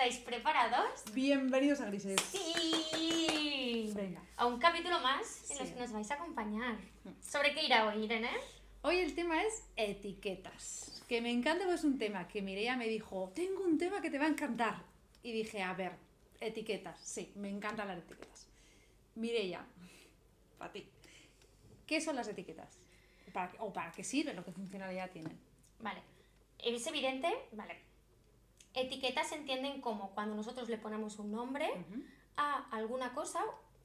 [0.00, 1.02] ¿Estáis preparados?
[1.12, 2.20] Bienvenidos a Grises.
[2.30, 3.90] Sí.
[3.96, 4.22] Venga.
[4.36, 5.62] A un capítulo más en Sí.
[5.64, 6.76] los que nos vais a acompañar.
[7.20, 8.30] ¿Sobre qué irá hoy, Irene?
[8.82, 11.02] Hoy el tema es etiquetas.
[11.08, 14.08] Que me encanta, pues es un tema que Mireia me dijo, tengo un tema que
[14.08, 14.84] te va a encantar.
[15.24, 15.94] Y dije, a ver,
[16.40, 17.00] etiquetas.
[17.00, 18.46] Sí, me encantan las etiquetas.
[19.16, 19.66] Mireia,
[20.58, 20.86] para ti.
[21.88, 22.78] ¿Qué son las etiquetas?
[23.32, 24.38] ¿Para qué- ¿O para qué sirven?
[24.38, 25.36] ¿O qué funcionalidad tienen?
[25.80, 26.02] Vale.
[26.60, 27.87] Es evidente, vale.
[28.74, 31.68] Etiquetas se entienden como cuando nosotros le ponemos un nombre
[32.36, 33.40] a alguna cosa,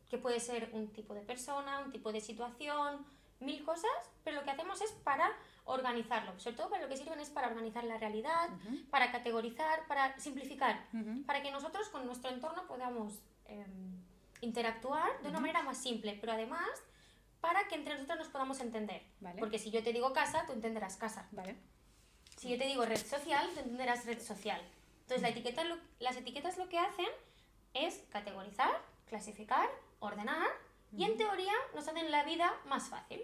[0.09, 3.05] que puede ser un tipo de persona, un tipo de situación,
[3.39, 3.91] mil cosas,
[4.23, 5.31] pero lo que hacemos es para
[5.65, 6.37] organizarlo.
[6.39, 8.49] Sobre todo para lo que sirven es para organizar la realidad,
[8.89, 10.87] para categorizar, para simplificar,
[11.25, 14.01] para que nosotros con nuestro entorno podamos em,
[14.41, 16.69] interactuar de una manera más simple, pero además
[17.41, 19.03] para que entre nosotros nos podamos entender.
[19.19, 19.39] Vale.
[19.39, 21.27] Porque si yo te digo casa, tú entenderás casa.
[21.31, 21.57] Vale.
[22.43, 24.59] Si yo te digo red social, tú entenderás red social.
[25.03, 27.07] Entonces, la etiqueta, lo- las etiquetas lo que hacen
[27.73, 28.69] es categorizar,
[29.07, 29.69] clasificar,
[30.01, 30.49] ordenar
[30.97, 33.21] y en teoría nos hacen la vida más fácil.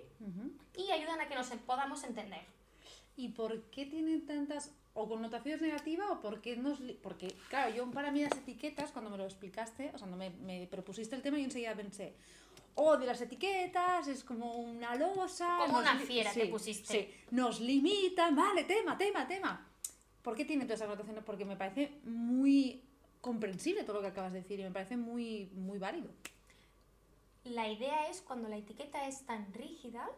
[0.78, 2.44] Y ayudan a que nos podamos entender.
[3.18, 6.80] ¿Y por qué tienen tantas o connotaciones negativas o por qué nos...
[7.04, 10.30] Porque, claro, yo para mí las etiquetas, cuando me lo explicaste, o sea, cuando me,
[10.30, 12.16] me propusiste el tema, yo enseguida pensé,
[13.00, 15.58] de las etiquetas, es como una losa...
[15.66, 16.06] Como una li-".
[16.06, 16.94] fiera Sí, te pusiste.
[16.94, 19.68] Sí, nos limitan, vale, tema, tema, tema.
[20.22, 21.24] ¿Por qué tienen todas esas connotaciones?
[21.24, 22.84] Porque me parece muy
[23.22, 26.10] comprensible todo lo que acabas de decir y me parece muy, muy válido.
[27.44, 30.10] La idea es cuando la etiqueta es tan rígida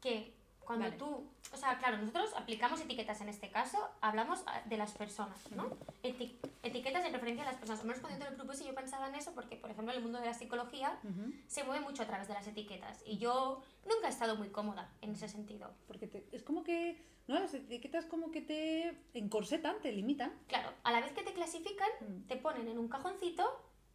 [0.00, 0.32] que
[0.66, 0.96] cuando Vale.
[0.98, 5.38] tú, o sea, claro, nosotros aplicamos etiquetas en este caso, hablamos ah, de las personas,
[5.52, 5.70] ¿no?
[6.02, 7.80] Eti- etiquetas en referencia a las personas.
[7.80, 9.98] Al menos cuando yo te lo propuse yo pensaba en eso porque, por ejemplo, en
[9.98, 11.32] el mundo de la psicología Ujú.
[11.46, 14.90] se mueve mucho a través de las etiquetas y yo nunca he estado muy cómoda
[15.00, 15.72] en ese sentido.
[15.86, 17.38] Porque te- es como que, ¿no?
[17.38, 20.32] Las etiquetas como que te encorsetan, te limitan.
[20.48, 22.26] Claro, a la vez que te clasifican, Mm.
[22.26, 23.44] te ponen en un cajoncito,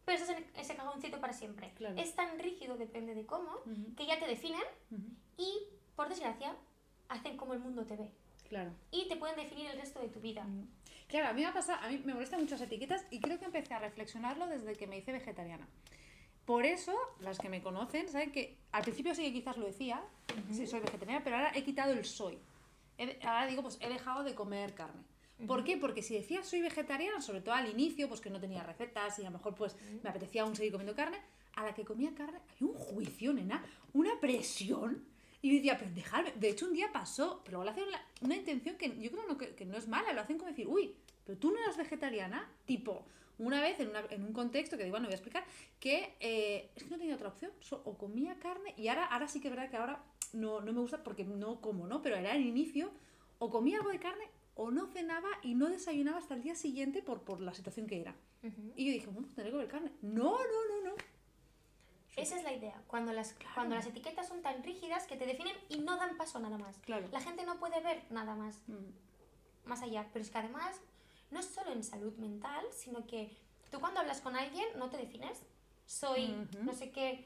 [0.04, 1.72] pero estás en ese cajoncito para siempre.
[1.76, 1.94] Claro.
[1.96, 3.94] Es tan rígido, depende de cómo, Ujú.
[3.94, 5.02] que ya te definen Ujú.
[5.36, 5.58] y,
[5.96, 6.56] por desgracia,
[7.08, 8.10] hacen como el mundo te ve.
[8.48, 8.72] Claro.
[8.90, 10.44] Y te pueden definir el resto de tu vida.
[10.44, 10.68] Mm.
[11.08, 13.44] Claro, a mí me ha pasado, a mí me molestan muchas etiquetas y creo que
[13.44, 15.68] empecé a reflexionarlo desde que me hice vegetariana.
[16.44, 20.02] Por eso, las que me conocen, saben que al principio sí que quizás lo decía,
[20.50, 22.38] sí soy vegetariana, pero ahora he quitado el soy.
[22.98, 25.02] He ahora digo, pues he dejado de comer carne.
[25.46, 25.76] ¿Por qué?
[25.76, 29.22] Porque si decía soy vegetariana, sobre todo al inicio, pues que no tenía recetas y
[29.22, 31.18] a lo mejor pues me apetecía aún seguir comiendo carne,
[31.54, 35.04] a la que comía carne hay un juicio, nena, una presión.
[35.42, 36.32] Y yo decía, pero dejarme.
[36.36, 39.26] De hecho, un día pasó, pero luego lo hacen una, una intención que yo creo
[39.26, 40.94] no, que, que no es mala, lo hacen como decir, uy,
[41.26, 42.48] pero tú no eras vegetariana.
[42.64, 43.04] Tipo,
[43.38, 45.44] una vez en, una- en un contexto que digo, bueno, voy a explicar,
[45.80, 49.26] que eh, es que no tenía otra opción, so- o comía carne, y ahora, ahora
[49.26, 52.02] sí que es verdad que ahora no, no me gusta porque no como, ¿no?
[52.02, 52.90] Pero era el inicio,
[53.40, 57.02] o comía algo de carne, o no cenaba y no desayunaba hasta el día siguiente
[57.02, 58.14] por, por la situación que era.
[58.76, 59.92] Y yo dije, bueno, pues tendré que comer carne.
[60.02, 60.94] No, no, no, no.
[62.16, 65.56] Esa es la idea, cuando las, cuando las etiquetas son tan rígidas que te definen
[65.70, 66.76] y no dan paso nada más.
[66.78, 67.08] Claro.
[67.10, 70.06] La gente no puede ver nada más, Mm, más allá.
[70.12, 70.80] Pero es que además,
[71.30, 73.30] no es solo en salud mental, sino que
[73.70, 75.40] tú cuando hablas con alguien no te defines.
[75.86, 76.64] Soy Ujú.
[76.64, 77.24] no sé qué.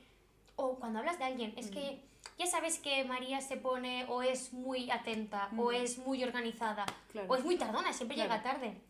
[0.55, 2.01] O cuando hablas de alguien, es que
[2.39, 5.71] ya sabes que María se pone o es muy atenta, o Ujú.
[5.73, 7.29] es muy organizada, Claro.
[7.29, 8.31] o es muy tardona, siempre Claro.
[8.31, 8.81] llega tarde.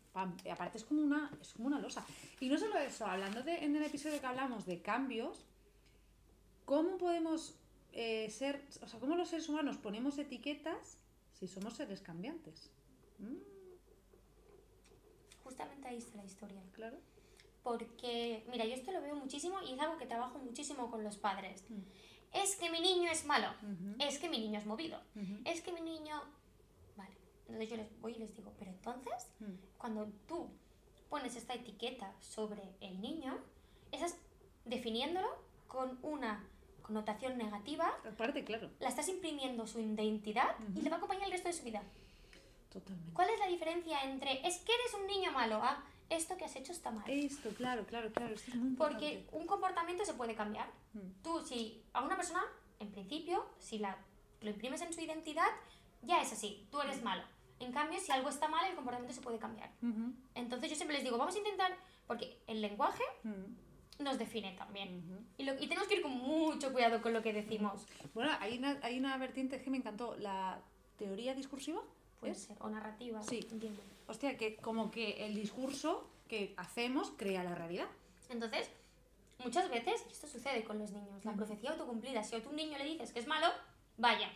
[0.45, 2.03] Y aparte es como una es como una losa
[2.41, 5.45] y no solo eso hablando de en el episodio que hablamos de cambios
[6.67, 7.55] cómo podemos
[7.93, 10.99] eh, ser o sea cómo los seres humanos ponemos etiquetas
[11.33, 12.71] si somos seres cambiantes
[13.19, 13.39] Mm,
[15.43, 16.61] Justamente ahí está la historia.
[16.73, 16.99] claro.
[17.63, 21.17] Porque, mira, yo esto lo veo muchísimo y es algo que trabajo muchísimo con los
[21.17, 21.65] padres.
[21.69, 21.81] Mm.
[22.35, 23.49] Es que mi niño es malo,
[23.99, 25.01] es que mi niño es movido,
[25.45, 26.21] es que mi niño...
[26.97, 27.17] Vale,
[27.49, 30.51] entonces yo les voy y les digo, pero entonces, mm, cuando tú
[31.09, 33.39] pones esta etiqueta sobre el niño,
[33.91, 34.17] estás
[34.67, 35.29] definiéndolo
[35.67, 36.47] con una
[36.91, 40.83] connotación negativa, aparte claro la estás imprimiendo su identidad y Ujú.
[40.83, 41.83] le va a acompañar el resto de su vida.
[42.73, 46.45] totalmente ¿Cuál es la diferencia entre es que eres un niño malo a esto que
[46.45, 47.09] has hecho está mal?
[47.11, 50.69] esto claro claro claro esto es muy Porque importante un comportamiento se puede cambiar.
[50.95, 52.43] Mm, Tú, si a una persona,
[52.79, 53.97] en principio, si la,
[54.43, 55.49] lo imprimes en su identidad,
[56.03, 57.23] ya es así, tú eres malo.
[57.59, 59.71] En cambio, si algo está mal, el comportamiento se puede cambiar.
[60.35, 61.75] Entonces yo siempre les digo, vamos a intentar,
[62.07, 63.66] porque el lenguaje mm,
[63.99, 65.03] nos define también.
[65.39, 67.87] Y, lo- y tenemos que ir con mucho cuidado con lo que decimos.
[68.15, 70.61] bueno hay una hay una vertiente que me encantó la
[70.99, 71.81] teoría discursiva
[72.21, 72.43] Puede ¿es?
[72.45, 73.23] ser, o narrativa.
[73.23, 73.47] Sí.
[73.51, 73.81] entiendo.
[74.09, 77.87] Hostia, que como que el discurso que hacemos crea la realidad.
[78.31, 78.71] Entonces,
[79.45, 82.79] muchas veces, y esto sucede con los niños, la profecía autocumplida, si a tu niño
[82.79, 83.47] le dices que es malo,
[83.99, 84.31] vaya,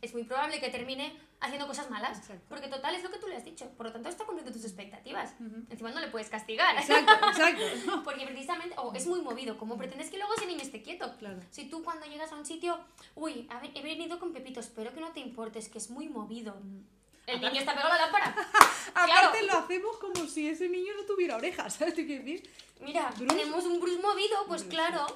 [0.00, 2.18] es muy probable que termine haciendo cosas malas.
[2.18, 2.44] Exacto.
[2.48, 3.68] Porque total es lo que tú le has dicho.
[3.76, 5.34] Por lo tanto, está cumpliendo tus expectativas.
[5.70, 6.76] Encima no le puedes castigar.
[6.76, 8.02] Exacto, exacto.
[8.04, 11.16] Porque precisamente, o es muy movido, ¿cómo pretendes que luego ese niño esté quieto?
[11.18, 11.40] Claro.
[11.50, 12.78] Si tú cuando llegas a un sitio,
[13.14, 16.56] uy, he venido con Pepito, espero que no te importes, que es muy movido.
[17.26, 18.34] El niño está pegado a la lámpara.
[18.94, 22.50] Aparte lo hacemos como si ese niño no tuviera orejas, ¿sabes qué decir?
[22.80, 23.26] Mira, Bruce.
[23.26, 25.06] tenemos un Bruce movido, pues Bruce, claro.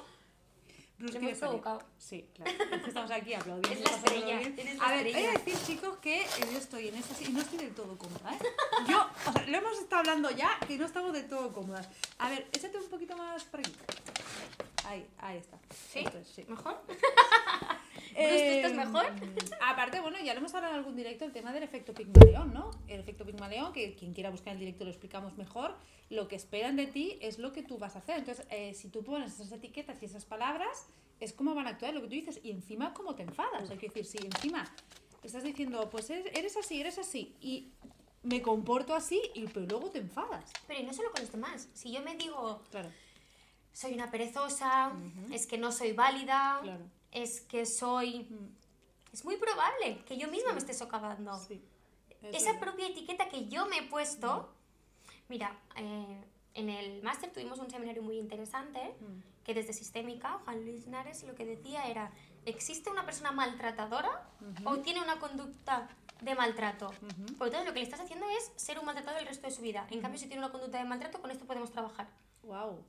[0.97, 1.81] Quiere hemos provocado.
[1.97, 2.51] Sí, claro.
[2.87, 3.69] Estamos aquí aplaudiendo.
[3.69, 4.77] Es la estrella, bien.
[4.77, 5.27] la a ver, estrella.
[5.27, 8.33] voy a decir, chicos, que yo estoy en esta y no estoy del todo cómoda,
[8.33, 8.39] ¿eh?
[8.87, 11.89] Yo, o sea, lo hemos estado hablando ya que no estamos del todo cómodas.
[12.19, 13.73] A ver, échate un poquito más por aquí.
[14.85, 15.57] Ahí, ahí está.
[15.91, 15.99] ¿Sí?
[15.99, 16.45] Esto es, sí.
[16.47, 16.81] ¿Mejor?
[18.15, 19.05] ¿tú estás mejor?
[19.61, 22.71] Aparte, bueno, ya lo hemos hablado en algún directo, el tema del efecto Pigmaleón, ¿no?
[22.87, 25.75] El efecto Pigmaleón, que quien quiera buscar el directo lo explicamos mejor,
[26.09, 28.19] lo que esperan de ti es lo que tú vas a hacer.
[28.19, 30.87] Entonces, eh, si tú pones esas etiquetas y esas palabras,
[31.19, 33.69] es cómo van a actuar, lo que tú dices, y encima cómo te enfadas.
[33.69, 34.65] Hay que decir, si encima
[35.23, 37.71] estás diciendo, pues eres, así, eres así, y
[38.23, 40.51] me comporto así, y pero luego te enfadas.
[40.67, 41.69] Pero y no solo con los demás.
[41.73, 42.89] Si yo me digo, Claro,
[43.73, 44.93] soy una perezosa,
[45.31, 46.85] es que no soy válida, claro.
[47.15, 48.27] Es que soy...
[49.11, 51.33] Es muy probable que yo misma me esté socavando.
[51.39, 51.63] sí.
[52.21, 52.61] Es Esa verdad.
[52.61, 54.51] propia etiqueta que yo me he puesto...
[55.29, 56.23] Mira, eh,
[56.53, 61.23] en el máster tuvimos un seminario muy interesante Mm, que desde Sistémica, Juan Luis Nares
[61.23, 62.11] lo que decía era,
[62.45, 64.27] ¿existe una persona maltratadora
[64.65, 65.87] o tiene una conducta
[66.21, 66.87] de maltrato?
[66.87, 67.37] Ujú.
[67.37, 69.53] Por lo tanto, lo que le estás haciendo es ser un maltratado el resto de
[69.53, 69.85] su vida.
[69.91, 72.07] En cambio, si tiene una conducta de maltrato, con esto podemos trabajar.
[72.43, 72.83] Wow,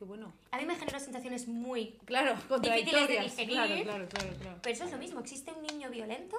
[0.00, 0.32] qué bueno.
[0.50, 1.98] A mí me generó sensaciones muy...
[2.06, 3.50] Claro, digerir.
[3.50, 4.58] Claro, claro, claro, claro.
[4.62, 6.38] Pero eso es lo mismo, ¿existe un niño violento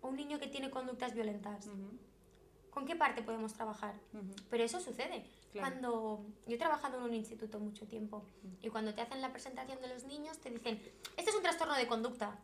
[0.00, 1.68] o un niño que tiene conductas violentas?
[2.70, 3.94] ¿Con qué parte podemos trabajar?
[4.48, 5.26] Pero eso sucede.
[5.52, 5.68] Claro.
[5.68, 8.24] Cuando yo he trabajado en un instituto mucho tiempo
[8.62, 10.80] y cuando te hacen la presentación de los niños te dicen,
[11.18, 12.38] este es un trastorno de conducta.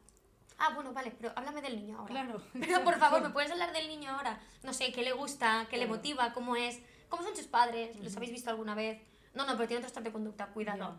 [0.58, 2.12] Ah, bueno, vale, pero háblame del niño ahora.
[2.12, 2.42] Claro.
[2.60, 4.40] Pero por favor, ¿me puedes hablar del niño ahora?
[4.64, 5.66] No sé, ¿qué le gusta?
[5.68, 6.32] ¿Qué le motiva?
[6.32, 6.80] ¿Cómo es?
[7.10, 7.94] ¿Cómo son sus padres?
[8.00, 8.98] ¿Los habéis visto alguna vez?
[9.36, 10.98] No, no, pero tiene un trastorno de conducta, cuidado.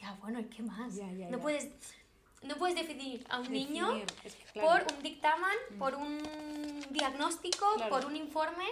[0.00, 0.94] Ya, bueno, ¿y qué más?
[1.30, 1.38] No.
[1.40, 1.68] Puedes,
[2.42, 4.84] no puedes decidir a un niño Definir, es que, claro.
[4.86, 7.90] por un dictamen, por un diagnóstico, Claro.
[7.90, 8.66] por un informe,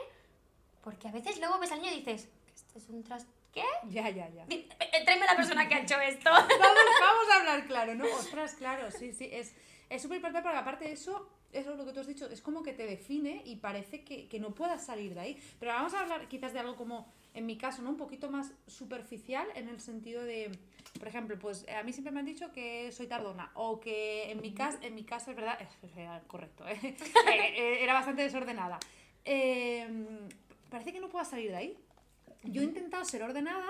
[0.83, 3.27] porque a veces luego ves al niño y dices, "¿Que esto es un tras...
[3.53, 3.65] ¿Qué?
[3.89, 4.45] Ya, ya, ya.
[4.49, 6.31] Eh, eh, Tráeme a la persona que ha hecho esto.
[6.33, 6.49] vamos,
[7.01, 8.05] vamos a hablar claro, ¿no?
[8.05, 9.29] Ostras, claro, sí, sí.
[9.33, 9.53] Es
[9.89, 12.41] es súper importante porque aparte de eso, eso es lo que tú has dicho, es
[12.43, 15.43] como que te define y parece que, que no puedas salir de ahí.
[15.59, 17.91] Pero vamos a hablar quizás de algo como, en mi caso, ¿no?
[17.91, 20.51] Un poquito más superficial en el sentido de,
[20.99, 24.31] por ejemplo, pues eh, a mí siempre me han dicho que soy tardona o que
[24.31, 25.59] en mi, caso en mi caso es verdad,
[25.97, 26.97] era correcto, ¿eh?
[27.29, 28.79] Eh, era bastante desordenada.
[29.25, 29.87] Eh,
[30.69, 31.79] parece que no puedo salir de ahí.
[32.45, 33.69] Yo he intentado ser ordenada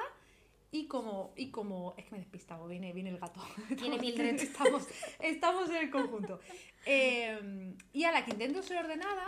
[0.72, 3.42] y como, y como es que me he despistado, viene, viene el gato.
[3.76, 4.42] Tiene Estamos-.
[4.42, 6.40] Estamos, estamos en el conjunto.
[6.86, 9.26] Eh, y a la que intento ser ordenada,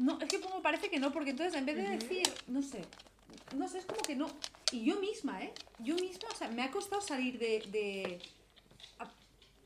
[0.00, 2.82] no, es que como parece que no, porque entonces en vez de decir, no sé,
[3.56, 4.28] no sé, es como que no.
[4.72, 5.52] Y yo misma, ¿eh?
[5.78, 7.60] Yo misma, o sea, me ha costado salir de.
[7.68, 8.22] de-
[8.98, 9.10] a-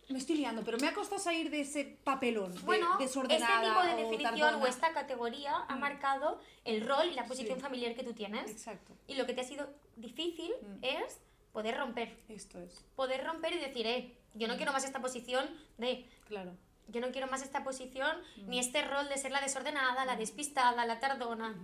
[0.08, 3.82] me estoy liando, pero me ha costado salir de ese papelón de Bueno, este tipo
[3.82, 7.62] de definición o esta categoría ha marcado el rol y la posición Sí.
[7.62, 8.50] familiar que tú tienes.
[8.50, 10.84] Exacto, Y lo que te ha sido difícil Mm.
[10.84, 11.18] es
[11.52, 12.16] poder romper.
[12.28, 15.48] esto es, Poder romper y decir, eh, yo no quiero más esta posición
[15.78, 16.56] de claro.
[16.88, 18.16] Yo no quiero más esta posición
[18.46, 21.54] ni este rol de ser la desordenada, la despistada, la tardona.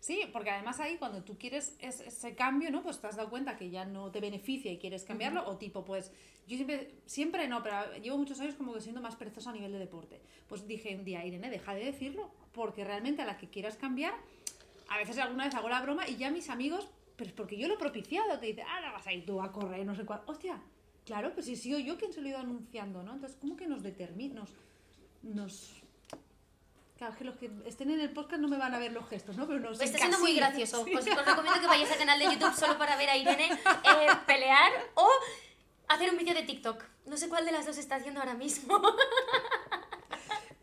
[0.00, 2.82] Sí, porque además ahí cuando tú quieres es- ese cambio, ¿no?
[2.82, 5.84] Pues te has dado cuenta que ya no te beneficia y quieres cambiarlo, o tipo,
[5.84, 6.10] pues
[6.46, 9.72] yo siempre, siempre no, pero llevo muchos años como que siendo más perezosa a nivel
[9.72, 10.20] de deporte.
[10.48, 14.14] Pues dije un día, Irene, deja de decirlo, porque realmente a la que quieras cambiar,
[14.88, 17.68] a veces alguna vez hago la broma y ya mis amigos, pero es porque yo
[17.68, 20.04] lo he propiciado, te dicen, ah, no vas a ir tú a correr, no sé
[20.06, 20.22] cuál.
[20.26, 20.60] Hostia,
[21.10, 23.14] claro, pues si he sido yo quien se lo he ido anunciando, ¿no?
[23.14, 24.50] Entonces, ¿cómo que nos determina, nos,
[25.24, 25.82] nos...
[26.96, 29.08] Claro, es que los que estén en el podcast no me van a ver los
[29.08, 29.48] gestos, ¿no?
[29.48, 30.84] Pero nos Está siendo muy gracioso.
[30.84, 30.94] Sí.
[30.94, 34.06] Os, os recomiendo que vayáis al canal de YouTube solo para ver a Irene eh,
[34.24, 35.08] pelear o
[35.88, 36.84] hacer un vídeo de TikTok.
[37.06, 38.80] No sé cuál de las dos está haciendo ahora mismo.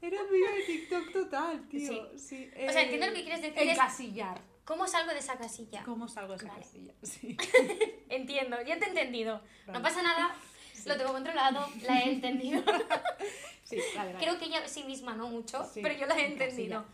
[0.01, 2.17] Era un vídeo de TikTok total, tío.
[2.17, 2.49] Sí.
[2.67, 4.39] O sea, entiendo lo que quieres decir es- Encasillar.
[4.67, 5.81] ¿Cómo salgo de esa casilla?
[5.85, 6.61] ¿Cómo salgo de esa Vale.
[6.61, 6.93] casilla?
[7.03, 7.37] Sí.
[8.09, 9.41] Entiendo, ya te he entendido.
[9.65, 9.79] Vale.
[9.79, 10.35] No pasa nada,
[10.85, 12.61] lo tengo controlado, la he entendido.
[13.63, 13.77] Sí.
[14.17, 16.85] Creo que ella sí misma no mucho, Sí, pero yo la he entendido.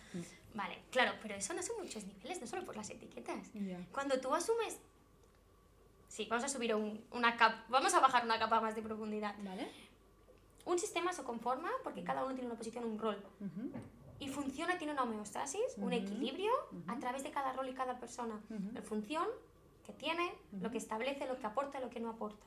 [0.56, 3.48] Vale, claro, pero eso no son muchos niveles, no solo por las etiquetas.
[3.92, 4.80] Cuando tú asumes...
[6.08, 9.36] Sí, vamos a subir un- una capa, vamos a bajar una capa más de profundidad.
[9.44, 9.68] ¿Vale?
[10.66, 13.24] Un sistema se conforma porque cada uno tiene una posición, un rol.
[13.40, 13.72] Ujú.
[14.20, 16.52] Y funciona, tiene una homeostasis, un equilibrio
[16.88, 18.36] a través de cada rol y cada persona.
[18.50, 18.72] Ujú.
[18.74, 19.28] La función
[19.86, 22.46] que tiene, lo que establece, lo que aporta, lo que no aporta.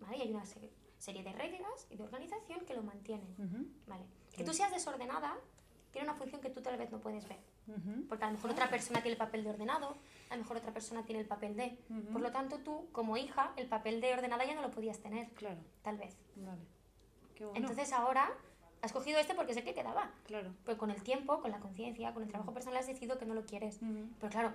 [0.00, 0.18] ¿Vale?
[0.18, 3.26] Y hay una se- serie de reglas y de organización que lo mantienen.
[3.86, 4.04] ¿Vale?
[4.36, 5.36] Que tú seas desordenada
[5.92, 7.38] tiene una función que tú tal vez no puedes ver.
[8.08, 9.96] Porque a lo mejor otra persona tiene el papel de ordenado,
[10.28, 11.78] a lo mejor otra persona tiene el papel de...
[12.12, 15.28] Por lo tanto, tú, como hija, el papel de ordenada ya no lo podías tener,
[15.34, 16.16] Claro, tal vez.
[16.36, 16.62] vale.
[17.36, 17.60] Qué bueno.
[17.60, 18.32] Entonces ahora
[18.84, 20.10] has cogido este porque sé que quedaba.
[20.26, 20.52] claro.
[20.64, 23.34] Pero con el tiempo, con la conciencia, con el trabajo personal has decidido que no
[23.34, 23.76] lo quieres.
[23.82, 24.06] Ujú.
[24.20, 24.52] Pero claro,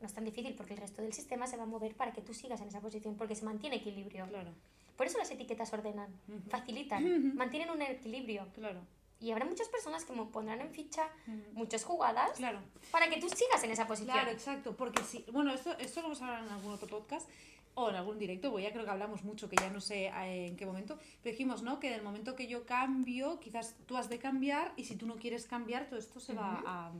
[0.00, 2.20] no es tan difícil porque el resto del sistema se va a mover para que
[2.22, 4.26] tú sigas en esa posición, porque se mantiene equilibrio.
[4.28, 4.52] Claro,
[4.96, 6.08] Por eso las etiquetas ordenan,
[6.48, 8.46] facilitan, mantienen un equilibrio.
[8.54, 8.80] claro.
[9.22, 11.06] Y habrá muchas personas que pondrán en ficha
[11.52, 12.60] muchas jugadas Claro.
[12.90, 14.14] para que tú sigas en esa posición.
[14.16, 17.28] Claro, exacto, porque sí, bueno, esto, esto lo vamos a hablar en algún otro podcast
[17.74, 20.56] o en algún directo, ya creo que hablamos mucho, que ya no sé eh, en
[20.56, 21.78] qué momento, pero dijimos, ¿no?
[21.80, 25.06] Que en el momento que yo cambio, quizás tú has de cambiar y si tú
[25.06, 26.92] no quieres cambiar, todo esto se va a,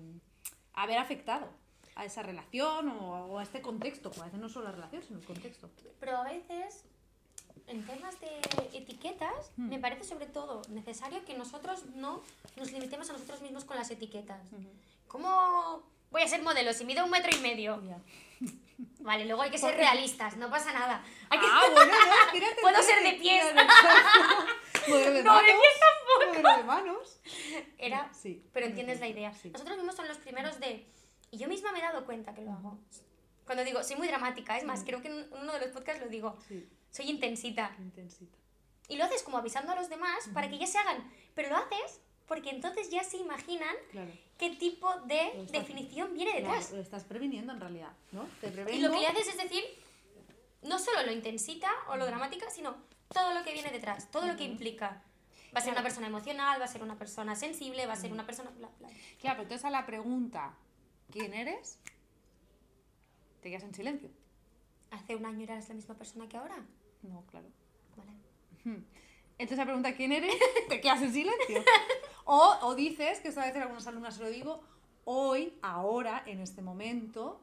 [0.74, 1.48] a ver afectado
[1.96, 5.18] a esa relación o, o a este contexto, a veces no solo la relación, sino
[5.18, 5.68] el contexto.
[5.98, 6.84] Pero a veces,
[7.66, 8.28] en temas de
[8.72, 9.68] etiquetas, Hmm.
[9.68, 12.22] me parece sobre todo necesario que nosotros no
[12.56, 14.40] nos limitemos a nosotros mismos con las etiquetas.
[15.08, 17.82] ¿Cómo voy a ser modelo si mido un metro y medio?
[17.84, 17.98] Ya.
[19.00, 21.04] Vale, luego hay que ser realistas, no pasa nada.
[21.28, 23.44] Hay que- Ah, bueno, no, espérate, Puedo ser de pies.
[24.88, 25.60] Modelo de No, de manos.
[25.60, 27.20] pies Modelo de manos.
[27.78, 28.44] Era, Sí.
[28.52, 29.32] pero entiendes la idea.
[29.34, 29.50] Sí.
[29.50, 30.86] Nosotros mismos son los primeros de...
[31.30, 32.78] Y yo misma me he dado cuenta que lo hago.
[33.44, 36.08] Cuando digo, soy muy dramática, es más, creo que en uno de los podcasts lo
[36.08, 37.74] digo, Sí, soy intensita.
[37.78, 38.36] intensita.
[38.88, 41.08] Y lo haces como avisando a los demás para que ya se hagan.
[41.34, 44.12] Pero lo haces porque entonces ya se imaginan Claro.
[44.38, 46.70] qué tipo de Lo está- definición viene Claro, detrás.
[46.70, 48.24] lo estás previniendo en realidad, ¿no?
[48.40, 49.64] Te Y lo que haces es decir,
[50.62, 52.76] no solo lo intensita o lo dramática, sino
[53.12, 55.02] todo lo que viene detrás, todo lo que implica.
[55.52, 58.12] Va a ser una persona emocional, va a ser una persona sensible, va a ser
[58.12, 58.50] una persona...
[58.50, 58.88] bla, bla.
[59.18, 60.54] Claro, pero entonces a la pregunta,
[61.10, 61.80] ¿quién eres?
[63.42, 64.08] Te quedas en silencio.
[64.92, 66.64] ¿Hace un año eras la misma persona que ahora?
[67.02, 67.46] No, claro.
[67.96, 68.12] Vale.
[69.38, 70.32] Entonces la pregunta, ¿quién eres?
[70.68, 71.64] Te quedas en silencio.
[72.32, 74.60] O, o dices, que vez a algunas alumnas se lo digo,
[75.04, 77.40] hoy, ahora, en este momento,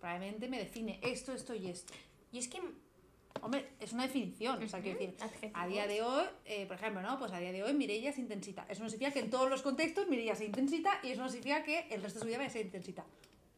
[0.00, 1.94] probablemente me define esto, esto y esto.
[2.32, 2.60] Y es que...
[3.40, 5.52] Hombre, es una definición, o sea, quiero decir, Adjetivos.
[5.54, 7.16] a día de hoy, eh, por ejemplo, ¿no?
[7.20, 8.66] Pues a día de hoy Mireia es intensita.
[8.68, 11.62] Eso no significa que en todos los contextos Mireia sea intensita y eso no significa
[11.62, 13.04] que el resto de su vida vaya a ser intensita.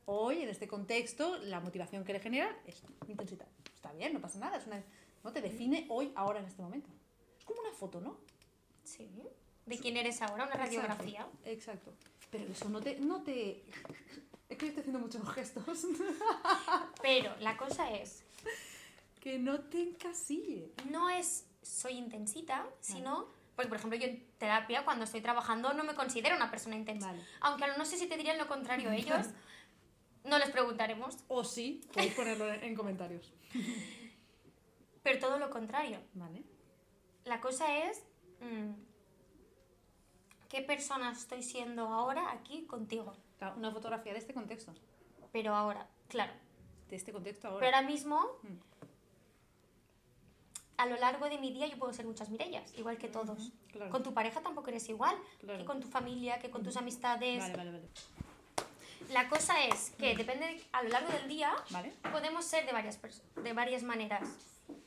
[0.05, 3.47] Hoy, en este contexto, la motivación que le genera es intensita.
[3.75, 4.85] Está bien, no pasa nada, es una,
[5.25, 6.91] no te define hoy, ahora, en este momento.
[7.39, 8.19] Es como una foto, ¿no?
[8.85, 9.09] Sí.
[9.69, 10.45] ¿De quién eres ahora?
[10.45, 11.27] Una radiografía.
[11.45, 12.09] Exacto, exacto.
[12.31, 13.65] Pero eso no te, no te...
[14.49, 15.87] Es que estoy haciendo muchos gestos.
[17.03, 18.25] Pero la cosa es,
[19.21, 20.73] que no te encasille.
[20.91, 23.37] no es soy intensita, sino...
[23.55, 27.09] Porque, por ejemplo, yo en terapia, cuando estoy trabajando, no me considero una persona intensa.
[27.09, 27.25] Vale.
[27.41, 29.27] Aunque no sé si te dirían lo contrario ellos,
[30.25, 31.19] no les preguntaremos.
[31.27, 33.33] O sí, podéis ponerlo en comentarios.
[35.03, 35.99] Pero todo lo contrario.
[36.15, 36.45] Vale.
[37.25, 38.05] La cosa es...
[38.41, 38.88] mm,
[40.49, 43.15] ¿Qué persona estoy siendo ahora aquí contigo?
[43.39, 44.73] Claro, una fotografía de este contexto.
[45.33, 46.33] Pero ahora, claro.
[46.89, 47.61] De este contexto ahora.
[47.61, 48.57] Pero ahora mismo, Mm.
[50.79, 53.53] a lo largo de mi día, yo puedo ser muchas Mirellas, igual que todos.
[53.73, 53.91] claro.
[53.91, 55.59] Con tu pareja tampoco eres igual, Claro.
[55.59, 57.41] que con tu familia, que con tus amistades.
[57.41, 57.89] Vale, vale, vale.
[59.11, 61.93] La cosa es que depende, de- a lo largo del día, Vale.
[62.11, 62.99] podemos ser de varias,
[63.37, 64.29] de varias maneras.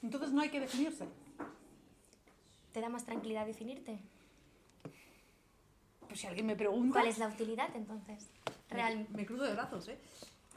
[0.01, 1.07] Entonces no hay que definirse.
[2.71, 3.99] ¿Te da más tranquilidad definirte?
[6.11, 6.99] Pues si alguien me pregunta.
[6.99, 8.27] ¿Cuál es la utilidad entonces?
[8.69, 9.07] Real.
[9.11, 9.97] Me, cruzo de brazos, ¿eh?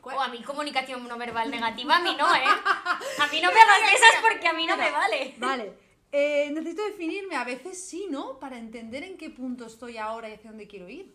[0.00, 2.40] ¿Cuál- O a mí comunicación no verbal negativa, a mí no, ¿eh?
[3.20, 5.34] A mí no me hagas esas porque a mí no me vale.
[5.38, 5.78] Vale.
[6.10, 8.40] Eh, necesito definirme, a veces sí, ¿no?
[8.40, 11.14] Para entender en qué punto estoy ahora y hacia dónde quiero ir.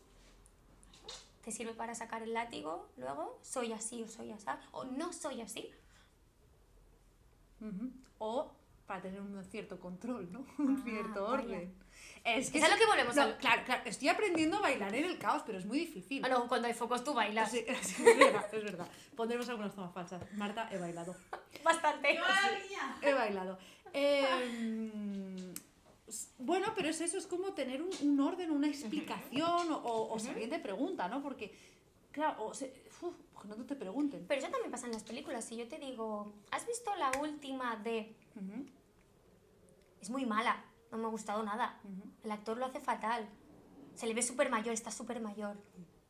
[1.44, 3.38] ¿Te sirve para sacar el látigo luego?
[3.42, 4.46] ¿Soy así o soy así?
[4.72, 5.70] ¿O no soy así?
[7.60, 7.92] Ujú.
[8.20, 8.54] O
[8.90, 10.44] para tener un cierto control, ¿no?
[10.58, 11.34] Un Ah, cierto vaya.
[11.44, 11.74] orden.
[12.26, 13.84] Es Es a lo que volvemos no, al- Claro, claro.
[13.86, 16.26] Estoy aprendiendo a bailar en el caos, pero es muy difícil.
[16.26, 17.52] Ah, no, cuando hay focos tú bailas.
[17.52, 18.88] Sí, sí, es verdad, es verdad.
[19.16, 20.24] Pondremos algunas tomas falsas.
[20.34, 21.16] Marta, he bailado.
[21.64, 22.18] Bastante.
[23.04, 23.60] He bailado.
[23.94, 25.54] Eh,
[26.08, 30.14] s- bueno, pero es eso, es como tener un, un orden, una explicación, o, o-
[30.16, 31.22] o si alguien te pregunta, ¿no?
[31.22, 31.54] Porque,
[32.12, 34.26] claro, o se, uf, que no te pregunten.
[34.28, 35.46] Pero eso también pasa en las películas.
[35.46, 38.16] Si yo te digo, ¿has visto la última de...
[40.02, 41.80] Es muy mala, no me ha gustado nada.
[42.24, 43.28] El actor lo hace fatal.
[43.96, 45.58] Se le ve súper mayor, está súper mayor.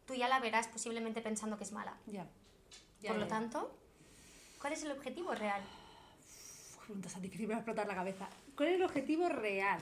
[0.06, 1.98] Tú ya la verás posiblemente pensando que es mala.
[2.06, 2.28] Ya.
[3.02, 3.28] Ya, Por ya, lo ya.
[3.28, 3.76] tanto,
[4.60, 5.62] ¿cuál es el objetivo real?
[6.86, 8.28] Preguntas tan difíciles, me va a explotar la cabeza.
[8.56, 9.80] ¿Cuál es el objetivo real?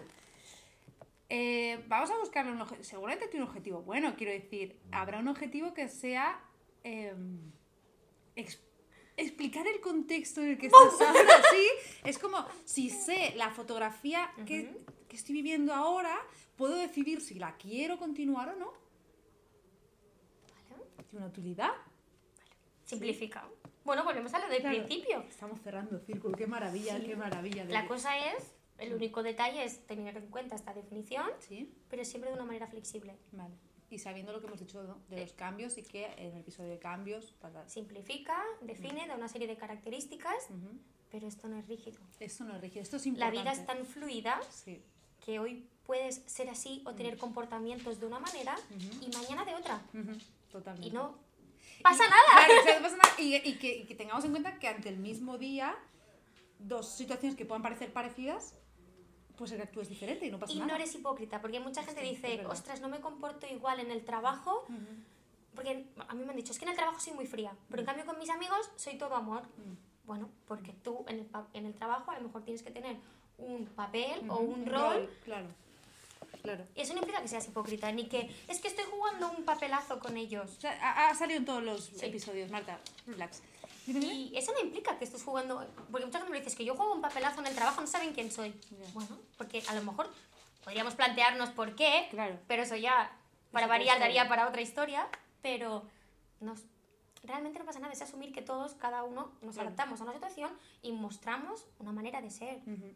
[1.29, 2.83] Eh, vamos a buscarle un objetivo.
[2.83, 3.81] Seguramente tiene un objetivo.
[3.81, 6.39] Bueno, quiero decir, habrá un objetivo que sea.
[6.83, 7.13] eh,
[8.35, 8.61] ex-
[9.17, 11.67] explicar el contexto en el que estás ahora, sí.
[12.05, 14.77] Es como, si sé la fotografía que,
[15.09, 16.17] que estoy viviendo ahora,
[16.55, 18.71] puedo decidir si la quiero continuar o no.
[20.69, 20.83] ¿Vale?
[21.09, 21.71] ¿Tiene una utilidad?
[22.85, 23.49] Simplificado.
[23.83, 24.85] Bueno, volvemos a lo del Claro.
[24.85, 25.21] principio.
[25.29, 27.05] Estamos cerrando círculo, qué maravilla, Sí.
[27.07, 27.65] qué maravilla.
[27.65, 32.03] de- La cosa es, el único detalle es tener en cuenta esta definición, Sí, pero
[32.05, 33.17] siempre de una manera flexible.
[33.31, 33.55] vale.
[33.89, 34.99] Y sabiendo lo que hemos dicho ¿no?
[35.09, 37.33] de los cambios y que en el episodio de cambios.
[37.67, 40.47] Simplifica, define, da una serie de características,
[41.09, 41.99] pero esto no es rígido.
[42.19, 43.39] Esto no es rígido, esto es La importante.
[43.41, 44.83] vida es tan fluida Sí.
[45.23, 48.55] que hoy puedes ser así o tener comportamientos de una manera
[49.01, 49.81] y mañana de otra.
[50.51, 50.89] Totalmente.
[50.89, 51.17] Y no
[51.81, 52.45] pasa Y- nada.
[52.45, 53.15] Claro, o sea, no pasa nada.
[53.19, 55.75] Y, y que, y que tengamos en cuenta que ante el mismo día,
[56.59, 58.53] dos situaciones que puedan parecer parecidas,
[59.37, 60.67] pues el que actúes diferente y no pasa Y nada.
[60.71, 64.03] no eres hipócrita, porque mucha gente Sí, dice, ostras, no me comporto igual en el
[64.03, 64.65] trabajo,
[65.55, 67.81] porque a mí me han dicho, es que en el trabajo soy muy fría, pero
[67.81, 69.43] en cambio con mis amigos soy todo amor.
[70.05, 72.95] Bueno, porque tú en el, en el trabajo a lo mejor tienes que tener
[73.37, 75.47] un papel o un rol, Claro,
[76.41, 76.63] claro.
[76.75, 79.99] y eso no implica que seas hipócrita, ni que es que estoy jugando un papelazo
[79.99, 80.49] con ellos.
[80.57, 82.05] O sea, ha, ha salido en todos los Sí.
[82.05, 82.79] episodios, Marta.
[83.05, 83.41] Relax.
[83.87, 86.75] Y eso no implica que estés jugando, porque mucha gente me dice, es que yo
[86.75, 88.53] juego un papelazo en el trabajo, no saben quién soy.
[88.93, 90.09] Bueno, porque a lo mejor
[90.63, 92.37] podríamos plantearnos por qué, Claro.
[92.47, 93.11] pero eso ya,
[93.51, 95.07] para variar, daría para otra historia,
[95.41, 95.85] pero
[96.41, 96.63] nos,
[97.23, 99.69] realmente no pasa nada, es asumir que todos, cada uno, nos Claro.
[99.69, 100.51] adaptamos a una situación
[100.81, 102.57] y mostramos una manera de ser.
[102.65, 102.93] Ujú.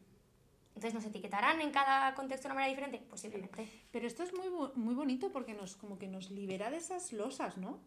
[0.74, 3.06] Entonces, ¿nos etiquetarán en cada contexto de una manera diferente?
[3.10, 3.68] Posiblemente.
[3.92, 7.58] Pero esto es muy, muy bonito porque nos, como que nos libera de esas losas,
[7.58, 7.80] ¿no?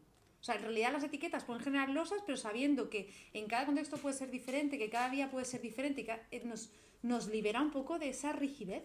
[0.45, 3.97] O sea, en realidad las etiquetas pueden generar losas, pero sabiendo que en cada contexto
[3.97, 6.69] puede ser diferente, que cada día puede ser diferente, y eh, nos,
[7.01, 8.83] nos libera un poco de esa rigidez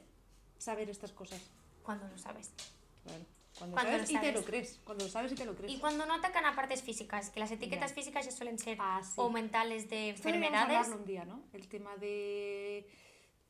[0.58, 1.42] saber estas cosas.
[1.84, 2.52] Cuando lo sabes.
[3.58, 4.34] Cuando, Cuando sabes lo y te sabes.
[4.36, 4.80] lo crees.
[4.86, 5.74] Cuando lo sabes y te lo crees.
[5.74, 7.96] Y cuando no atacan a partes físicas, que las etiquetas Ya.
[7.96, 9.12] físicas ya suelen ser Ah, sí.
[9.18, 10.78] o mentales de Esto enfermedades.
[10.78, 11.44] hablarlo un día, ¿no?
[11.52, 12.88] El tema de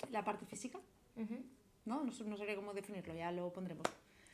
[0.09, 0.79] la parte física,
[1.15, 1.43] Ujú.
[1.85, 2.03] ¿no?
[2.03, 3.85] No, sé- no sabría cómo definirlo, ya lo pondremos.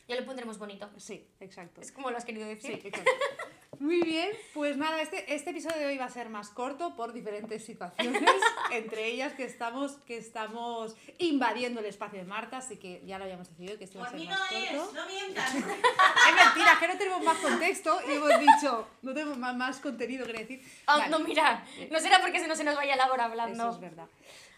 [0.07, 0.89] Ya lo pondremos bonito.
[0.97, 1.81] Sí, exacto.
[1.81, 2.87] Es como lo has querido Sí, decir.
[2.87, 3.11] exacto.
[3.79, 7.13] Muy bien, pues nada, este, este episodio de hoy va a ser más corto por
[7.13, 8.23] diferentes situaciones,
[8.71, 13.25] entre ellas que estamos, que estamos invadiendo el espacio de Marta, así que ya lo
[13.25, 14.93] habíamos decidido que este va a ser mí no más es, corto.
[14.93, 15.55] no mientas.
[15.55, 19.79] Es mentira, es que no tenemos más contexto y hemos dicho, no tenemos más, más
[19.79, 20.63] contenido que decir.
[20.87, 23.31] Ah, Vale, no, mira, no será porque se no se nos vaya la hora Eso
[23.31, 23.69] hablando.
[23.69, 24.07] es verdad.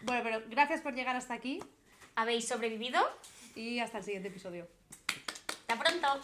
[0.00, 1.60] Bueno, pero gracias por llegar hasta aquí
[2.14, 3.00] ¿Habéis sobrevivido?
[3.54, 4.66] y hasta el siguiente episodio.
[5.68, 6.20] Hasta pronto.